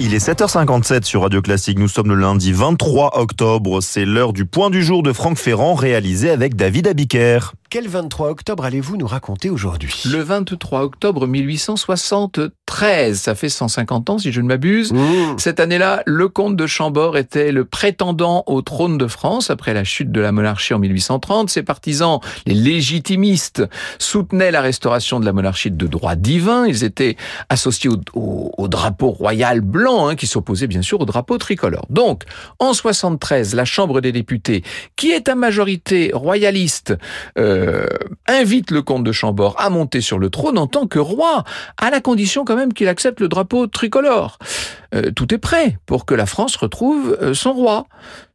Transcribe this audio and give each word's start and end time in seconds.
Il 0.00 0.12
est 0.12 0.28
7h57 0.28 1.04
sur 1.04 1.22
Radio 1.22 1.40
Classique. 1.40 1.78
Nous 1.78 1.88
sommes 1.88 2.08
le 2.08 2.16
lundi 2.16 2.52
23 2.52 3.18
octobre. 3.18 3.80
C'est 3.80 4.04
l'heure 4.04 4.32
du 4.32 4.44
point 4.44 4.68
du 4.68 4.82
jour 4.82 5.04
de 5.04 5.12
Franck 5.12 5.38
Ferrand 5.38 5.74
réalisé 5.74 6.30
avec 6.30 6.56
David 6.56 6.88
Abiker. 6.88 7.52
Quel 7.70 7.88
23 7.88 8.30
octobre 8.30 8.64
allez-vous 8.64 8.96
nous 8.96 9.06
raconter 9.06 9.50
aujourd'hui? 9.50 10.02
Le 10.04 10.20
23 10.20 10.82
octobre 10.82 11.26
1873, 12.74 13.20
ça 13.20 13.34
fait 13.34 13.48
150 13.48 14.10
ans 14.10 14.18
si 14.18 14.32
je 14.32 14.40
ne 14.40 14.46
m'abuse. 14.48 14.92
Mmh. 14.92 15.38
Cette 15.38 15.60
année-là, 15.60 16.02
le 16.06 16.28
comte 16.28 16.56
de 16.56 16.66
Chambord 16.66 17.16
était 17.16 17.52
le 17.52 17.64
prétendant 17.64 18.42
au 18.46 18.62
trône 18.62 18.98
de 18.98 19.06
France 19.06 19.50
après 19.50 19.74
la 19.74 19.84
chute 19.84 20.10
de 20.10 20.20
la 20.20 20.32
monarchie 20.32 20.74
en 20.74 20.78
1830. 20.78 21.50
Ses 21.50 21.62
partisans, 21.62 22.18
les 22.46 22.54
légitimistes, 22.54 23.62
soutenaient 23.98 24.50
la 24.50 24.60
restauration 24.60 25.20
de 25.20 25.24
la 25.26 25.32
monarchie 25.32 25.70
de 25.70 25.86
droit 25.86 26.16
divin. 26.16 26.66
Ils 26.66 26.84
étaient 26.84 27.16
associés 27.48 27.90
au, 27.90 27.96
au- 28.14 28.52
au 28.56 28.68
drapeau 28.68 29.10
royal 29.10 29.60
blanc, 29.60 30.08
hein, 30.08 30.16
qui 30.16 30.26
s'opposait 30.26 30.66
bien 30.66 30.82
sûr 30.82 31.00
au 31.00 31.04
drapeau 31.04 31.38
tricolore. 31.38 31.86
Donc, 31.90 32.22
en 32.58 32.72
73, 32.72 33.54
la 33.54 33.64
Chambre 33.64 34.00
des 34.00 34.12
députés, 34.12 34.62
qui 34.96 35.10
est 35.10 35.28
à 35.28 35.34
majorité 35.34 36.10
royaliste, 36.12 36.94
euh, 37.38 37.86
invite 38.28 38.70
le 38.70 38.82
comte 38.82 39.04
de 39.04 39.12
Chambord 39.12 39.54
à 39.58 39.70
monter 39.70 40.00
sur 40.00 40.18
le 40.18 40.30
trône 40.30 40.58
en 40.58 40.66
tant 40.66 40.86
que 40.86 40.98
roi, 40.98 41.44
à 41.78 41.90
la 41.90 42.00
condition 42.00 42.44
quand 42.44 42.56
même 42.56 42.63
qu'il 42.72 42.88
accepte 42.88 43.20
le 43.20 43.28
drapeau 43.28 43.66
tricolore. 43.66 44.38
Euh, 44.94 45.10
tout 45.10 45.34
est 45.34 45.38
prêt 45.38 45.78
pour 45.86 46.06
que 46.06 46.14
la 46.14 46.26
France 46.26 46.56
retrouve 46.56 47.18
euh, 47.20 47.34
son 47.34 47.52
roi. 47.52 47.86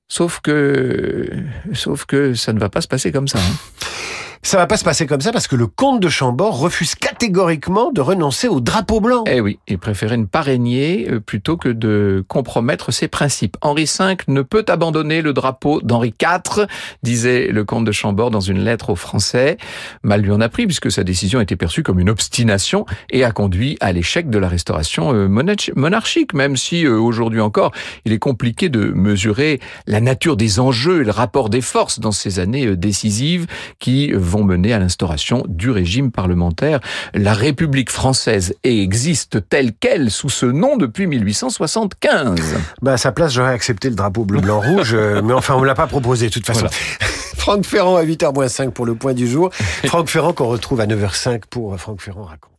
Sauf 0.08 0.40
que, 0.42 1.30
sauf 1.74 2.06
que 2.06 2.34
ça 2.34 2.52
ne 2.52 2.60
va 2.60 2.70
pas 2.70 2.82
se 2.82 2.88
passer 2.88 3.12
comme 3.12 3.28
ça. 3.28 3.40
hein. 3.40 3.86
Ça 4.42 4.56
va 4.58 4.68
pas 4.68 4.78
se 4.78 4.86
passer 4.86 5.06
comme 5.06 5.20
ça 5.20 5.34
parce 5.34 5.48
que 5.48 5.58
le 5.58 5.68
comte 5.68 6.00
de 6.00 6.08
Chambord 6.08 6.58
refuse 6.58 6.96
catégoriquement 6.96 7.92
de 7.92 8.00
renoncer 8.00 8.48
au 8.48 8.62
drapeau 8.62 9.02
blanc. 9.02 9.26
Eh 9.28 9.42
oui, 9.42 9.60
il 9.68 9.78
préférait 9.78 10.16
ne 10.16 10.26
pas 10.26 10.42
régner 10.42 11.08
euh, 11.12 11.20
plutôt 11.20 11.58
que 11.58 11.68
de 11.68 12.24
compromettre 12.28 12.92
ses 12.92 13.10
principes. 13.10 13.58
Henri 13.62 13.84
V 13.84 14.16
ne 14.30 14.42
peut 14.42 14.64
abandonner 14.70 15.22
le 15.22 15.34
drapeau 15.34 15.82
d'Henri 15.82 16.14
IV, 16.22 16.68
disait 17.04 17.48
le 17.48 17.66
comte 17.66 17.84
de 17.84 17.92
Chambord 17.92 18.32
dans 18.32 18.40
une 18.40 18.64
lettre 18.64 18.92
aux 18.92 18.96
Français. 18.96 19.58
Mal 20.04 20.22
lui 20.22 20.32
en 20.32 20.40
a 20.40 20.48
pris 20.48 20.66
puisque 20.66 20.90
sa 20.90 21.04
décision 21.04 21.42
était 21.42 21.58
perçue 21.58 21.84
comme 21.84 22.00
une 22.00 22.10
obstination 22.10 22.86
et 23.12 23.26
a 23.26 23.32
conduit 23.32 23.78
à 23.82 23.92
l'échec 23.92 24.30
de 24.30 24.40
la 24.40 24.48
restauration 24.48 25.14
euh, 25.14 25.28
monarchi- 25.28 25.74
monarchique, 25.76 26.34
même 26.34 26.56
si 26.56 26.86
euh, 26.86 26.98
aujourd'hui 26.98 27.42
encore 27.42 27.74
il 28.06 28.14
est 28.14 28.20
compliqué 28.20 28.70
de 28.70 28.86
mesurer 28.96 29.60
la 29.86 30.00
nature 30.00 30.38
des 30.38 30.62
enjeux 30.62 31.02
et 31.02 31.04
le 31.06 31.12
rapport 31.12 31.50
des 31.50 31.62
forces 31.62 32.00
dans 32.00 32.14
ces 32.14 32.40
années 32.40 32.78
décisives 32.78 33.46
qui 33.80 34.12
vont 34.30 34.44
mener 34.44 34.74
à 34.74 34.80
l'instauration 34.80 35.44
du 35.48 35.70
régime 35.70 36.12
parlementaire. 36.12 36.80
La 37.14 37.34
République 37.34 37.90
française 37.90 38.56
existe 38.64 39.50
telle 39.50 39.74
qu'elle 39.74 40.12
sous 40.12 40.30
ce 40.30 40.46
nom 40.46 40.78
depuis 40.78 41.08
1875. 41.08 42.40
Bah, 42.82 42.94
à 42.94 42.98
sa 42.98 43.12
place, 43.12 43.34
j'aurais 43.34 43.54
accepté 43.54 43.90
le 43.90 43.96
drapeau 43.96 44.24
bleu-blanc-rouge, 44.24 44.94
euh, 44.94 45.22
mais 45.22 45.34
enfin, 45.34 45.56
on 45.56 45.62
me 45.62 45.66
l'a 45.66 45.76
pas 45.76 45.88
proposé 45.88 46.28
de 46.28 46.34
toute 46.34 46.46
façon. 46.46 46.62
Voilà. 46.62 46.76
Franck 47.38 47.66
Ferrand 47.66 47.96
à 47.96 48.04
8h05 48.04 48.72
pour 48.72 48.86
le 48.86 48.96
point 48.96 49.14
du 49.14 49.28
jour. 49.28 49.50
Franck 49.86 50.10
Ferrand 50.10 50.34
qu'on 50.34 50.48
retrouve 50.48 50.82
à 50.82 50.88
9h05 50.88 51.42
pour 51.50 51.78
Franck 51.80 52.02
Ferrand 52.02 52.24
raconte. 52.24 52.50